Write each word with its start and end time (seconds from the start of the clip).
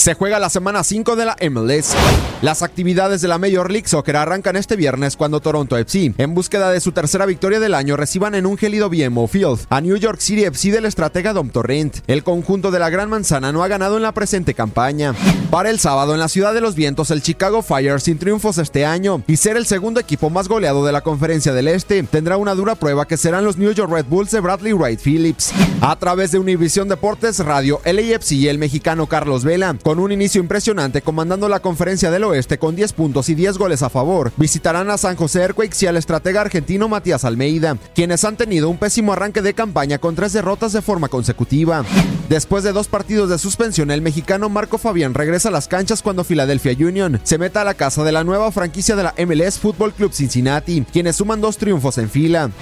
Se 0.00 0.14
juega 0.14 0.38
la 0.38 0.48
semana 0.48 0.82
5 0.82 1.14
de 1.14 1.26
la 1.26 1.36
MLS. 1.50 1.94
Las 2.40 2.62
actividades 2.62 3.20
de 3.20 3.28
la 3.28 3.36
Major 3.36 3.70
League 3.70 3.86
Soccer 3.86 4.16
arrancan 4.16 4.56
este 4.56 4.74
viernes 4.74 5.14
cuando 5.14 5.40
Toronto 5.40 5.76
FC, 5.76 6.14
en 6.16 6.34
búsqueda 6.34 6.70
de 6.70 6.80
su 6.80 6.92
tercera 6.92 7.26
victoria 7.26 7.60
del 7.60 7.74
año, 7.74 7.98
reciban 7.98 8.34
en 8.34 8.46
un 8.46 8.56
gélido 8.56 8.88
BMO 8.88 9.26
Field 9.26 9.66
a 9.68 9.82
New 9.82 9.98
York 9.98 10.20
City 10.20 10.44
FC 10.44 10.70
del 10.70 10.86
estratega 10.86 11.34
Dom 11.34 11.50
Torrent. 11.50 11.98
El 12.06 12.24
conjunto 12.24 12.70
de 12.70 12.78
la 12.78 12.88
Gran 12.88 13.10
Manzana 13.10 13.52
no 13.52 13.62
ha 13.62 13.68
ganado 13.68 13.98
en 13.98 14.02
la 14.02 14.12
presente 14.12 14.54
campaña. 14.54 15.14
Para 15.50 15.68
el 15.68 15.78
sábado, 15.78 16.14
en 16.14 16.20
la 16.20 16.28
Ciudad 16.30 16.54
de 16.54 16.62
los 16.62 16.76
Vientos, 16.76 17.10
el 17.10 17.20
Chicago 17.20 17.60
Fire, 17.60 18.00
sin 18.00 18.18
triunfos 18.18 18.56
este 18.56 18.86
año 18.86 19.22
y 19.26 19.36
ser 19.36 19.58
el 19.58 19.66
segundo 19.66 20.00
equipo 20.00 20.30
más 20.30 20.48
goleado 20.48 20.86
de 20.86 20.92
la 20.92 21.02
Conferencia 21.02 21.52
del 21.52 21.68
Este, 21.68 22.02
tendrá 22.04 22.38
una 22.38 22.54
dura 22.54 22.74
prueba 22.74 23.06
que 23.06 23.18
serán 23.18 23.44
los 23.44 23.58
New 23.58 23.72
York 23.72 23.92
Red 23.92 24.06
Bulls 24.06 24.30
de 24.30 24.40
Bradley 24.40 24.72
Wright 24.72 25.00
Phillips. 25.04 25.52
A 25.82 25.94
través 25.98 26.32
de 26.32 26.38
Univision 26.38 26.88
Deportes 26.88 27.40
Radio, 27.40 27.82
LAFC 27.84 28.32
y 28.32 28.48
el 28.48 28.56
mexicano 28.56 29.06
Carlos 29.06 29.44
Vela, 29.44 29.76
con 29.90 29.98
un 29.98 30.12
inicio 30.12 30.40
impresionante 30.40 31.02
comandando 31.02 31.48
la 31.48 31.58
Conferencia 31.58 32.12
del 32.12 32.22
Oeste 32.22 32.58
con 32.58 32.76
10 32.76 32.92
puntos 32.92 33.28
y 33.28 33.34
10 33.34 33.58
goles 33.58 33.82
a 33.82 33.90
favor, 33.90 34.30
visitarán 34.36 34.88
a 34.88 34.96
San 34.96 35.16
José 35.16 35.40
Earthquakes 35.40 35.82
y 35.82 35.86
al 35.88 35.96
estratega 35.96 36.42
argentino 36.42 36.88
Matías 36.88 37.24
Almeida, 37.24 37.76
quienes 37.92 38.24
han 38.24 38.36
tenido 38.36 38.68
un 38.68 38.78
pésimo 38.78 39.12
arranque 39.12 39.42
de 39.42 39.52
campaña 39.52 39.98
con 39.98 40.14
tres 40.14 40.32
derrotas 40.32 40.72
de 40.72 40.80
forma 40.80 41.08
consecutiva. 41.08 41.84
Después 42.28 42.62
de 42.62 42.70
dos 42.70 42.86
partidos 42.86 43.30
de 43.30 43.38
suspensión, 43.38 43.90
el 43.90 44.00
mexicano 44.00 44.48
Marco 44.48 44.78
Fabián 44.78 45.12
regresa 45.12 45.48
a 45.48 45.52
las 45.52 45.66
canchas 45.66 46.02
cuando 46.02 46.22
Philadelphia 46.22 46.86
Union 46.86 47.20
se 47.24 47.38
meta 47.38 47.62
a 47.62 47.64
la 47.64 47.74
casa 47.74 48.04
de 48.04 48.12
la 48.12 48.22
nueva 48.22 48.52
franquicia 48.52 48.94
de 48.94 49.02
la 49.02 49.14
MLS 49.18 49.58
Football 49.58 49.92
Club 49.92 50.12
Cincinnati, 50.12 50.84
quienes 50.92 51.16
suman 51.16 51.40
dos 51.40 51.56
triunfos 51.56 51.98
en 51.98 52.08
fila. 52.08 52.52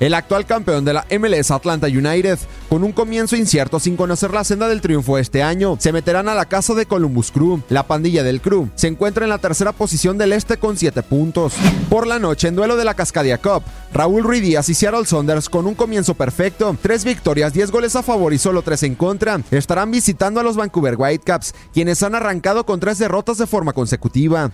El 0.00 0.14
actual 0.14 0.46
campeón 0.46 0.84
de 0.84 0.92
la 0.92 1.04
MLS 1.18 1.50
Atlanta 1.50 1.88
United, 1.88 2.38
con 2.68 2.84
un 2.84 2.92
comienzo 2.92 3.34
incierto 3.34 3.80
sin 3.80 3.96
conocer 3.96 4.32
la 4.32 4.44
senda 4.44 4.68
del 4.68 4.80
triunfo 4.80 5.18
este 5.18 5.42
año, 5.42 5.76
se 5.80 5.92
meterán 5.92 6.28
a 6.28 6.36
la 6.36 6.44
casa 6.44 6.74
de 6.74 6.86
Columbus 6.86 7.32
Crew. 7.32 7.62
La 7.68 7.86
pandilla 7.86 8.22
del 8.22 8.40
Crew 8.40 8.70
se 8.76 8.86
encuentra 8.86 9.24
en 9.24 9.30
la 9.30 9.38
tercera 9.38 9.72
posición 9.72 10.16
del 10.16 10.32
este 10.32 10.56
con 10.56 10.76
7 10.76 11.02
puntos. 11.02 11.54
Por 11.90 12.06
la 12.06 12.20
noche, 12.20 12.46
en 12.46 12.54
duelo 12.54 12.76
de 12.76 12.84
la 12.84 12.94
Cascadia 12.94 13.38
Cup, 13.38 13.64
Raúl 13.92 14.22
Ruiz 14.22 14.42
Díaz 14.42 14.68
y 14.68 14.74
Seattle 14.74 15.04
Saunders 15.04 15.48
con 15.48 15.66
un 15.66 15.74
comienzo 15.74 16.14
perfecto, 16.14 16.76
3 16.80 17.04
victorias, 17.04 17.52
10 17.52 17.72
goles 17.72 17.96
a 17.96 18.04
favor 18.04 18.32
y 18.32 18.38
solo 18.38 18.62
3 18.62 18.84
en 18.84 18.94
contra, 18.94 19.40
estarán 19.50 19.90
visitando 19.90 20.38
a 20.38 20.44
los 20.44 20.56
Vancouver 20.56 20.94
Whitecaps, 20.96 21.54
quienes 21.74 22.04
han 22.04 22.14
arrancado 22.14 22.64
con 22.64 22.78
3 22.78 22.98
derrotas 22.98 23.38
de 23.38 23.46
forma 23.48 23.72
consecutiva. 23.72 24.52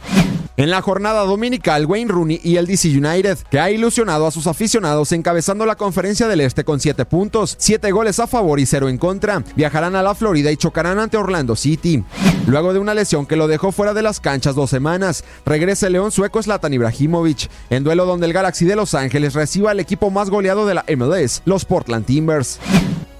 En 0.57 0.71
la 0.71 0.83
jornada 0.83 1.23
dominical, 1.23 1.85
Wayne 1.85 2.13
Rooney 2.13 2.41
y 2.45 2.59
el 2.59 2.69
DC 2.69 2.89
United, 2.89 3.39
que 3.51 3.59
ha 3.59 3.73
ilusionado 3.73 4.25
a 4.25 4.31
sus 4.31 4.47
aficionados 4.47 5.11
encabezando 5.11 5.67
la 5.67 5.75
conferencia 5.75 6.29
del 6.29 6.41
Este 6.41 6.63
con 6.63 6.79
7 6.79 7.05
puntos, 7.07 7.57
7 7.59 7.91
goles 7.91 8.21
a 8.21 8.29
favor 8.29 8.61
y 8.61 8.67
0 8.67 8.89
en 8.89 8.97
contra, 8.97 9.43
viajarán 9.57 9.97
a 9.97 10.03
la 10.05 10.15
Florida 10.15 10.53
y 10.53 10.57
chocarán 10.57 11.01
ante 11.01 11.17
Orlando 11.17 11.57
City. 11.57 12.05
Luego 12.47 12.73
de 12.73 12.79
una 12.79 12.95
lesión 12.95 13.27
que 13.27 13.35
lo 13.35 13.49
dejó 13.49 13.73
fuera 13.73 13.95
de 13.95 14.03
las 14.03 14.21
canchas 14.21 14.55
dos 14.55 14.71
semanas, 14.71 15.25
regresa 15.45 15.89
el 15.89 15.95
león 15.95 16.13
sueco 16.13 16.41
Zlatan 16.41 16.73
Ibrahimovic, 16.73 17.51
en 17.71 17.83
duelo 17.83 18.07
donde 18.07 18.27
el 18.27 18.33
Galaxy 18.33 18.65
de 18.65 18.77
Los 18.77 18.95
Ángeles 18.95 19.35
reciba 19.35 19.73
al 19.73 19.81
equipo 19.81 20.11
más 20.11 20.31
goleado 20.31 20.67
de 20.67 20.75
la 20.75 20.85
MLS, 20.97 21.43
los 21.47 21.65
Portland 21.65 22.07
Timbers. 22.07 22.61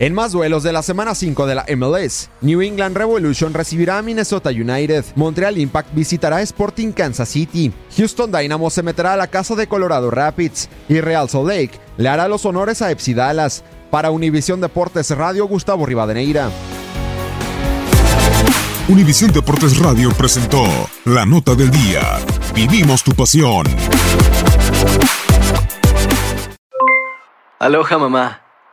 En 0.01 0.13
más 0.13 0.33
duelos 0.33 0.65
de 0.65 0.73
la 0.73 0.83
semana 0.83 1.15
5 1.15 1.47
de 1.47 1.55
la 1.55 1.67
MLS, 1.77 2.29
New 2.41 2.63
England 2.63 2.97
Revolution 2.97 3.55
recibirá 3.55 3.99
a 3.99 4.03
Minnesota 4.03 4.51
United, 4.51 5.05
Montreal 5.15 5.57
Impact 5.57 5.95
visitará 5.95 6.39
a 6.39 6.43
Sporting 6.43 6.91
Kansas 6.91 7.29
City, 7.29 7.73
Houston 7.97 8.33
Dynamo 8.33 8.71
se 8.71 8.83
meterá 8.83 9.13
a 9.13 9.17
la 9.17 9.29
casa 9.29 9.55
de 9.55 9.69
Colorado 9.69 10.11
Rapids 10.11 10.69
y 10.89 11.01
Real 11.01 11.29
Salt 11.29 11.47
Lake 11.49 11.79
le 11.97 12.09
hará 12.09 12.27
los 12.27 12.45
honores 12.45 12.83
a 12.83 12.91
FC 12.91 13.15
Dallas. 13.15 13.63
Para 13.91 14.11
Univisión 14.11 14.61
Deportes 14.61 15.11
Radio, 15.11 15.47
Gustavo 15.47 15.87
Rivadeneira. 15.87 16.51
Univisión 18.89 19.31
Deportes 19.31 19.79
Radio 19.79 20.11
presentó 20.11 20.65
La 21.05 21.25
Nota 21.25 21.55
del 21.55 21.71
Día. 21.71 22.19
Vivimos 22.53 23.05
tu 23.05 23.13
pasión. 23.13 23.67
Aloha 27.61 27.99
mamá. 27.99 28.44